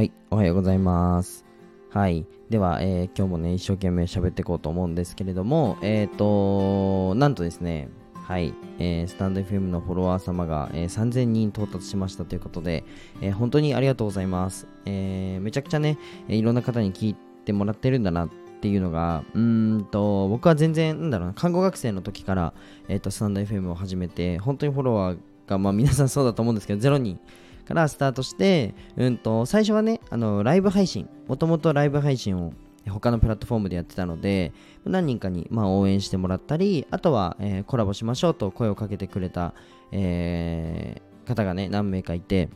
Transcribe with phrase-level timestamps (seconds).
[0.00, 1.44] はい、おはようございます。
[1.90, 2.24] はい。
[2.48, 12.82] では、えー今日もね、一生懸命喋っていこうと思うんですけれども、えっ、と、なんとですね、はい、えースタンド FM のフォロワー様が、えー3000人到達しましたということで、
[13.20, 14.66] えー本当にありがとうございます。
[14.86, 15.98] えーめちゃくちゃね、
[16.28, 18.30] えいろんな方に聞いてもらってるんだなっ
[18.62, 22.54] ていうのが、うんと、僕は全然、なんだろうな、看護学生の時から、
[22.88, 27.20] えっ、と、スタンド FM を始めて、本当にフォロワーが、まあ皆さんそうだと思うんですけど、0人
[27.64, 32.52] からスタートして、うんと、最初はね、あの、ライブ配信、もともとライブ配信を
[32.88, 34.52] 他のプラットフォームでやってたので、
[34.84, 39.54] 何人かに、まあ、応援してもらったり、あとは、えーコラボしましょうと声をかけてくれた、
[39.92, 42.48] えー方がね、何名かいて、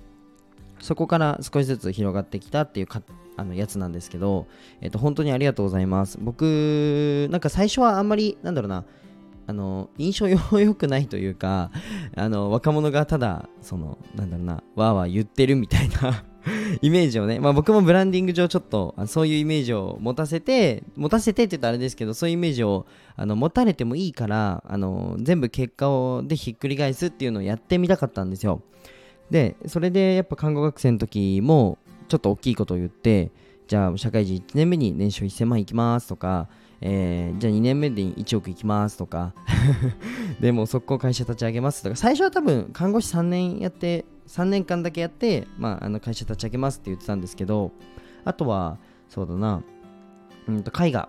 [0.81, 3.03] そこから少しずつ広がってきたっていうか
[3.37, 4.47] あのやつなんですけど、
[4.81, 6.19] えっと、本当にありがとうございます。
[6.21, 8.85] 僕、なんか最初はあんまり、なんだろうな、
[9.47, 11.71] あの、印象良くないというか、
[12.17, 16.25] あの、若者がただ、その、なんだろうな、わーわー言ってるみたいな
[16.83, 28.63] イメージをね、まあ僕もブランディング上ちょっと、そういうイメージを持たせて、持たせてって言ったらあれですけど、そういうイメージをあの持たれてもいいから、あの、全部結果をでひっくり返すっていうのをやってみたかったんですよ。
[29.31, 33.31] で、それでやっぱ看護学生の時も、ちょっと大きいことを言って、
[33.67, 36.49] じゃあ社会人1年目に年収1000万いきますとか、
[36.87, 39.33] えーじゃあ2年目で1億いきますとか。
[40.39, 41.97] でも速攻会社立ち上げますとか。
[41.97, 47.73] 最初は多分看護師3年やって3年間だけやって、まあ、あの会社立ち上げますって言ってたんですけど。
[48.27, 49.63] あとはそうだな。
[50.47, 51.09] うんと絵画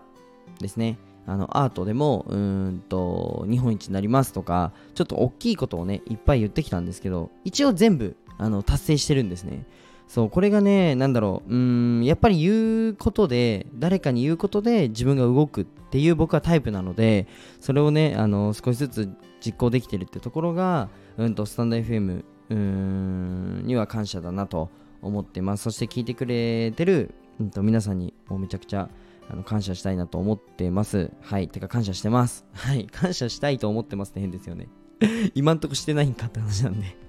[0.60, 0.98] ですね。
[1.26, 4.72] あのアートでもうんと日本一になりますとか。
[4.94, 7.30] ちょっと大きいことをねいっぱい言ってきたんですけど。
[7.44, 9.66] 一応全部あの達成してるんですね。
[10.08, 17.26] そうこれがねなんだろううんやっぱり言うことで誰かに言うことで自分が動くっていう僕はタイプなので
[17.60, 19.10] それをねあの少しずつ
[19.44, 24.70] 実行できてるってところがうんとスタンド FM うんには感謝だなと
[25.02, 25.64] 思ってます。
[25.64, 28.88] そして聞いてくれてる、うん、と皆さんにもうめちゃくちゃ
[29.28, 31.10] あの感謝したいなと思ってます。
[31.20, 32.46] はいてか感謝してます。
[32.52, 34.68] はい感謝したいと思ってますって変ですよね。
[35.34, 37.05] 今んとこしてないんかって話なんで。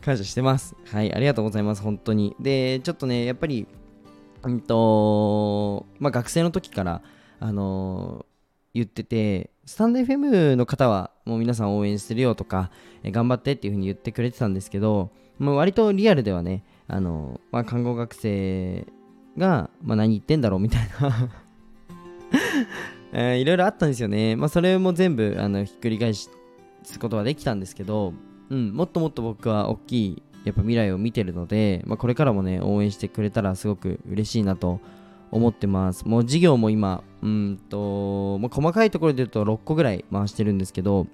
[0.00, 0.74] 感謝してます。
[0.86, 2.34] はい、ありがとうございます、本当に。
[2.40, 3.66] で、ちょっとね、やっぱり、
[4.42, 7.02] うんと、まあ、学生の時から、
[7.38, 8.30] あのー
[8.72, 12.70] 言ってて、スタンド FM の方は、もう皆さん応援してるよとか、
[13.02, 18.86] え頑張ってっていう風に言ってくれてたんですけど、もう割とリアルではね、あのーまあ、看護学生
[19.36, 21.30] が、まあ、何言ってんだろうみたいな
[23.12, 24.36] えーいろいろあったんですよね。
[24.36, 26.30] まあ、それも全部、あの、ひっくり返す
[27.00, 28.12] ことはできたんですけど、
[28.50, 34.80] うん、もっともっと僕は大きいやっぱ未来を見てるので、まあ、これからもね応援してくれたらすごく嬉しいなと
[35.30, 36.06] 思ってます。
[36.06, 41.06] もう事業も今うんと、まあ、細かいところで言うと6個ぐらい回してるんですけど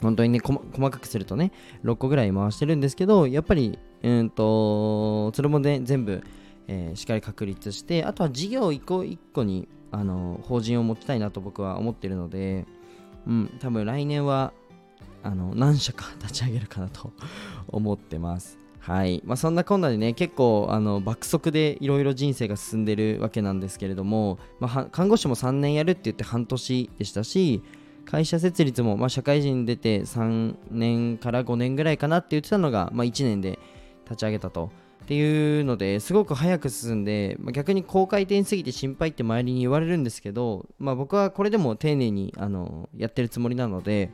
[0.00, 1.52] 本当にね細かくするとね
[1.84, 6.22] 6個ぐらい回してるんですけどやっぱりうんとそれもね全部、
[6.68, 12.66] えーしっかり確立してあとは事業一個一個にあの法人を持ちたいなと僕は思ってるので
[13.26, 14.52] うん多分来年は
[15.22, 17.12] あの何社か立ち上げるかなと
[17.68, 18.58] 思ってます。
[18.80, 27.62] はいまあ、そんなこんなでね結構あの爆速でいろいろ人生が進んでるわけなんですけれども、まあ、看護師も3年やるって言って半年でしたし
[28.04, 33.60] 会社設立も、まあ、社会人出て3年から5年ぐらいかなって言ってたのが、まあ、1年で
[34.04, 34.70] 立ち上げたと。
[35.02, 44.12] っていうのですごく早く進んで、まあ、逆に高回転すぎて心配って周りに言われるんですけど、まあ、僕はこれでも丁寧にあのやってるつもりなので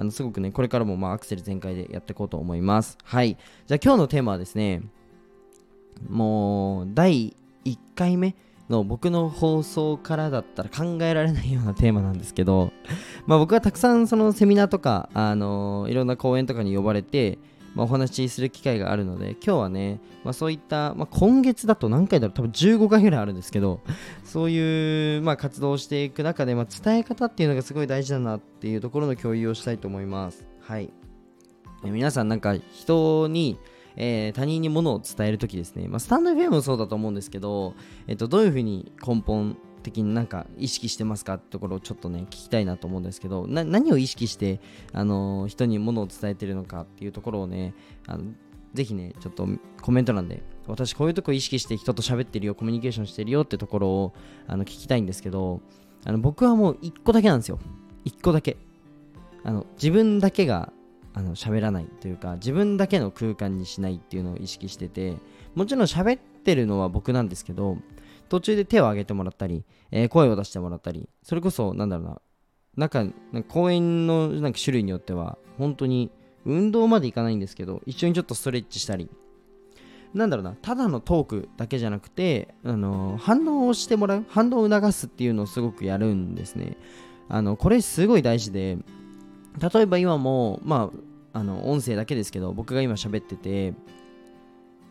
[0.00, 2.96] あのすごくねこれからもまあアクセル全開でやっていこうと思います。
[3.04, 3.36] はい。
[3.66, 4.82] じゃあ今日のテーマはですね
[6.08, 8.34] もう第1回目
[8.70, 12.72] の僕の放送からだったら考えられないようなテーマなんですけど
[13.26, 17.38] まあ僕はたくさんそのセミナーとかあのいろんな講演とかに呼ばれて
[17.74, 23.80] まあ、お話しする機会があるので今日はね、まあ、そういった、まあ、今月だと何回だろう多分15回ぐらいあるんですけど
[24.24, 30.44] そういう、まあ、活動をしていく中で、まあ、伝え方っていうのがすごい大事だなっていうところの共有をしたいと思います。
[30.60, 30.92] はい。
[31.82, 33.58] 皆さんなんか人に
[33.96, 37.74] えー他人にものを伝えるときですね、まあ、スタンド FM もそうだと思うんですけど、
[38.06, 44.60] えっと、どういうふうに根本的になんか意識してますかってところをちょっとね聞きたいなと思うんですけど何を意識して、
[44.92, 47.74] あの人にものを伝えてるのかっていうところをね
[48.06, 48.24] あの
[48.74, 49.48] ぜひねちょっと
[49.82, 54.14] コメント欄で私こういうとこ意識して人と喋ってるよコミュニケーションしてるよってところを
[54.46, 55.60] あの聞きたいんですけど
[56.04, 57.58] あの僕はもう1個だけなんですよ。
[58.04, 58.56] 1個だけ。
[59.42, 60.72] あの自分だけが
[61.14, 65.16] あの喋らないというか自分だけの空間にしないっていうのを意識してて
[65.54, 67.78] もちろん喋ってるのは僕なんですけど
[68.30, 72.20] 途中で手を挙げてもらったり、えー声を出してもらったりそれこそなんだろうな
[72.76, 76.10] なんかんか公園のなんか種類によっては本当に
[76.46, 79.10] 運動までいかないんですけど一緒にちょっとストレッチしたり。
[80.12, 86.76] なんだろうなただのトークだけじゃなくて、あの反応をしてもらう反応を促すっていうのをすごくやるんですね。
[87.28, 88.76] あのこれすごい大事で
[89.72, 90.90] 例えば今もま
[91.32, 93.72] ああの音声だけですけど僕が今喋ってて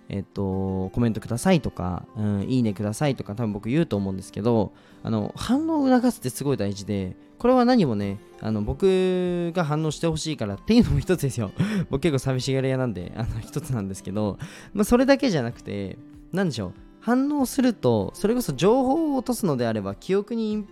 [0.09, 4.73] えっと、コメントくださいとか、うん、いいねくださいとか多分僕言うと思うんですけど、
[5.03, 11.51] あの、反応を促すってすごい大事で、これは何もね、あの、僕が反応してほしいから っていうのも一つですよ。
[11.89, 14.39] 僕結構寂しがり屋なんで、あの、一つなんですけど、
[14.73, 15.97] まあ、それだけじゃなくて、
[16.33, 20.67] 何でしょう、反応すると、それこそ情報を落とすのであれば、記憶にイン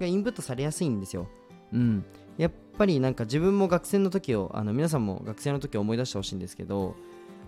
[0.00, 1.28] がインプットされやすいんですよ。
[1.72, 2.04] うん。
[2.38, 6.94] やっぱりなんか自分も学生の時を、あの皆さんも学生の時を思い出してほしいんですけど、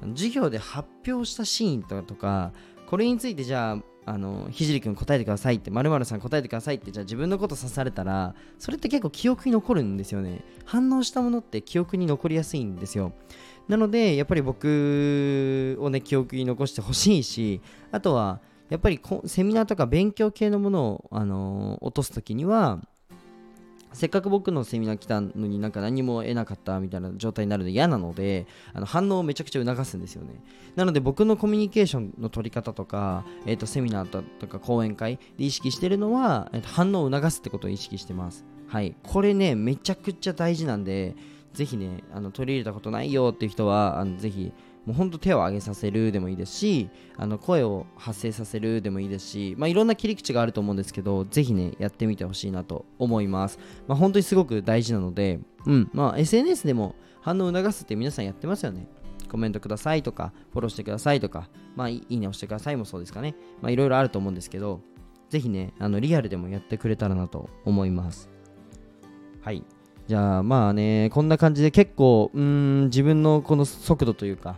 [0.08, 2.52] 授業で発表したシーンとかとか
[2.87, 10.43] これについてじゃああのひじりくん答えてくださいってまるさん答えてくださいってじゃあ自分のこと刺されたらそれって結構記憶に残るんですよね。
[10.64, 13.12] 反応したものって記憶に残りやすいんですよ。
[13.69, 17.61] なのでやっぱり僕をね記憶に残してほしいし
[17.93, 22.81] あとはやっぱりセミナーとか勉強系のものを、あのー、落とす時には
[23.92, 30.42] せっかく僕のセミナー来たのになんか何も得なかったみたいな状態になるの嫌なのであの反応をめちゃくちゃ促すんですよね。
[30.76, 38.44] なので僕のコミュニケーションの取り方とか、えー、とセミナーとか講演会で意識してるのは、えー、と反応を促すってことを意識してます。
[38.69, 38.94] はい。
[39.02, 41.16] これねめちゃくちゃ大事なんで
[41.52, 44.52] ぜひねあの取り入れたことないよっていう人はあのぜひ
[44.87, 58.87] もうほんと手を上げさせるでもいいですしあの声を発生させるでもいいですし、まあ、いろんな切り口があると思うんですけどぜひねやってみてほしいなと思います、まあ、本当にすごく大事なので、うんまあ、SNS でも反応を促すって皆さんやってますよね。
[59.31, 64.81] コメントくださいとかフォローしてくださいとか、まあ、いいね押してくださいもそうですかね、まあ、いろいろあると思うんですけど
[65.29, 68.29] ぜひねあのリアルでもやってくれたらなと思います。
[69.43, 69.65] はい。
[70.09, 74.56] じゃあまあねこんな感じで結構うん自分のこの速度というか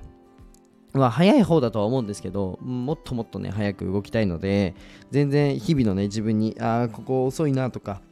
[0.94, 4.74] は早い方だとは思うんですけど、もっともっとね、早く動きたいので、
[5.10, 8.02] 全然日々のね、自分に、ああ、ここ遅いなとか、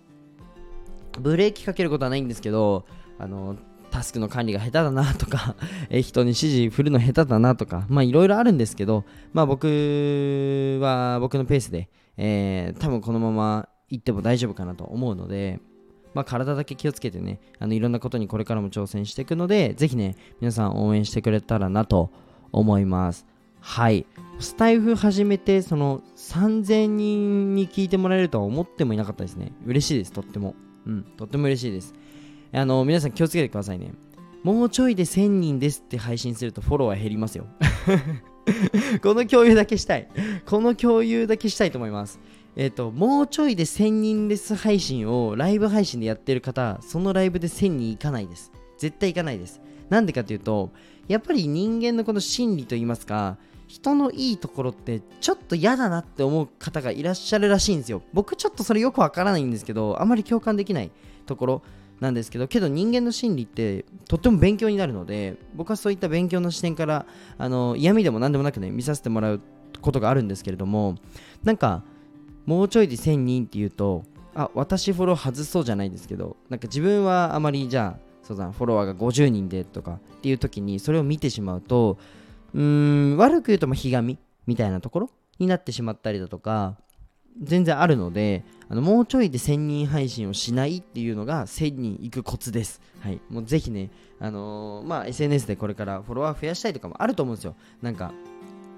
[1.20, 2.86] ブレーキかけることはないんですけど、
[3.18, 3.56] あの、
[3.90, 5.56] タスクの管理が下手だなとか
[5.90, 15.58] 人に指示振るの下手だなとか、まあいろいろあるんですけど、まあ僕は僕のペースで、えー、多分このまま行っても大丈夫かなと思うので、
[16.14, 22.10] まあ、体だけ気をつけてね、あのいろんなことにこれからも挑戦していくので、ぜひね、皆さん応援してくれたらなと
[22.52, 23.26] 思います。
[23.60, 24.06] はい。
[24.38, 29.52] スタイフ始めて、その3000人に聞いてもらえるとは思ってもいなかったですね。
[29.66, 30.54] 嬉しいです、とっても。
[30.86, 31.94] うん、とっても嬉しいです。
[32.52, 33.92] あの、皆さん気をつけてくださいね。
[34.42, 37.46] もうちょいで1000人ですって配信するとフォロワー減りますよ。
[39.02, 40.08] この共有だけしたい。
[40.46, 42.18] この共有だけしたいと思います。
[42.56, 48.50] えっ、ー、と、もうちょいで1000人です配信をライブ配信でやってる方、そのライブで1000人いかないです。
[48.78, 49.60] 絶対いかないです。
[49.90, 50.72] なんでかというと、
[51.10, 53.36] やっぱり人間のこの心理といいますか、
[53.66, 58.02] 人のいいところってちょっと嫌だなって思う方がいらっしゃるらしいんですよ。
[58.12, 60.92] 僕ちょっとそれよくわからないんですけど、あまり共感できない
[61.26, 61.62] ところ
[61.98, 67.06] なんですけど、けど人間の心理ってとっても勉強になるので、僕はそういった勉強の視点から、
[67.38, 69.40] あの嫌味でも何でもなくね、見させてもらう
[69.80, 70.94] ことがあるんですけれども、
[71.42, 71.82] なんか、
[72.46, 74.04] もうちょいで1000人っていうと、
[74.36, 81.98] あ、私フォロー外そうじゃないですけど、なんか自分はあまりじゃあ、そうだフォロワーが50人でとかっていう時にそれを見てしまうと
[82.54, 85.10] うん悪く言うとまひがみみたいなところ
[85.40, 86.76] になってしまったりだとか
[87.42, 92.80] 全然あるのであのもうちょいで1000人配信をしないっていうのが1000人いくコツです。
[93.00, 93.20] はい。
[93.28, 97.56] もうぜひね、あのー、まあ SNS でこれからフォロワー増やしたいとかもあると思うんですよ。
[97.82, 98.12] なんか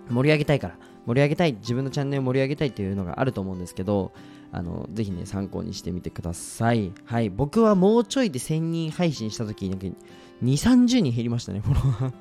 [0.09, 4.13] 盛り上げたいから、盛り上げたい、自分のチャンネルを盛り上げたいっていうのがあると思うんですけど、
[4.53, 6.93] あの、ぜひね、参考にしてみてください。
[7.05, 7.31] はい。
[7.31, 9.95] 僕はもうちょいで1000人配信した時に、2、
[10.43, 12.13] 30人減りましたね、フォロワー。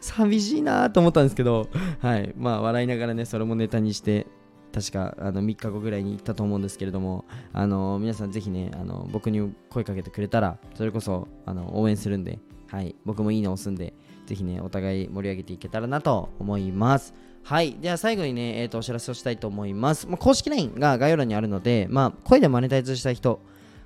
[0.00, 1.68] 寂しいなと思ったんですけど、
[2.00, 2.34] はい。
[2.36, 4.26] まあ、笑いながらね、それもネタにして、
[4.72, 12.38] 確かあの3日後ぐらいに行ったと思うんですけれども、あの皆さんぜひね、あの僕に声かけてくれたら、それこそあの応援するんで、
[12.68, 13.94] はい、僕もいいね押すんで、
[14.26, 17.14] ぜひね、お互い盛り上げていけたらなと思います。
[17.42, 17.76] はい。
[17.80, 20.06] では最後にね、えっ、ー、と、お知らせをしたいと思います。
[20.06, 23.40] まあ、公式 LINE が概要欄にあるので、まあ、声でマネタイズした人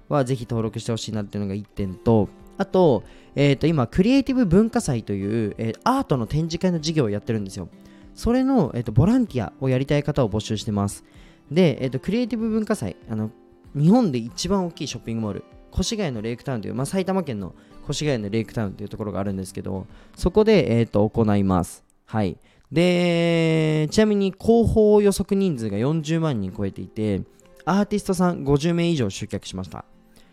[0.08, 7.68] はぜひ登録してほしいなっていうのが1点と、あと、えっ、ー、と、今、クリエイティブ文化祭という、えー、アートの展示会の授業をやってるんですよ。
[8.14, 11.04] それの、えーと、ボランティアをやりたい方を募集してます。
[11.50, 13.30] で、えっ、と、クリエイティブ文化祭、あの、
[13.74, 15.44] 日本で一番大きいショッピングモール、
[15.76, 17.54] 越谷のレイクタウンという、まあ、埼玉県の
[17.90, 21.84] 越谷のレイクタウンというところがあるんですけど、そこで、えっ、と、行います。
[22.06, 22.38] はい。
[22.72, 27.22] で、ちなみに広報予測人数が40万人超えていて、
[27.64, 29.84] アーティストさん50名以上集客しました。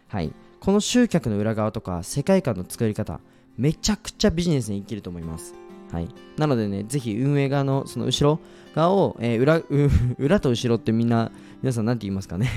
[0.07, 0.33] はい。
[0.59, 3.19] この集客の裏側とか世界観の作り方、
[3.57, 5.55] めちゃくちゃビジネスに生きると思います。
[5.91, 6.07] はい。
[6.37, 8.39] なのでね、ぜひ運営側のその後ろ
[8.75, 9.61] 側を、えー裏、
[10.17, 12.49] 裏と後ろってみんな、皆さん何て言いますかね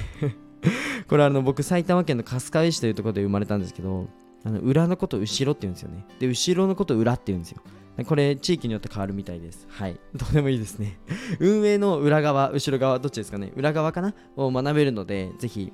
[1.09, 4.09] これあの僕埼玉県の春日井市というところで生まれたんですけど、
[4.45, 6.04] あの裏のこと後ろって言うんですよね。
[6.19, 7.62] で、後ろのこと裏って言うんですよ。
[8.07, 9.67] これ地域によって変わるみたいです。
[9.71, 9.97] はい。
[10.15, 10.99] どうでもいいですね。
[11.39, 13.53] 運営の裏側、後ろ側、どっちですかね。
[13.57, 14.15] 裏側かな？
[14.37, 15.73] を学べるので、ぜひ、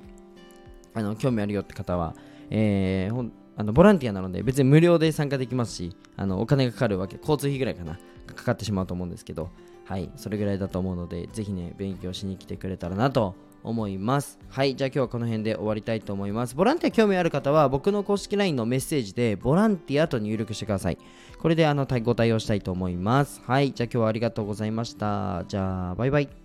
[0.93, 2.15] あの、興味あるよって方は、
[2.51, 7.99] えー、ほんあのボランティアなので別に無料で参加できますしあのお金がかかるわけ交通費ぐらいかな？
[8.25, 9.49] かかってしまうと思うんですけど
[9.85, 14.39] はいそれぐらいだと思うのでぜひね勉強しに来てくれたらなと思います。
[14.49, 16.55] はいじゃあ今日はこの辺で終わりたいと思います。
[16.55, 20.97] ボランティア興味ある方は僕の公式 LINE のメッセージでボランティアと入力してください。
[21.39, 23.41] これであのご対応したいと思います。
[23.45, 25.45] はいじゃあ今日はありがとうございました。
[25.47, 26.40] じゃあバイバイ。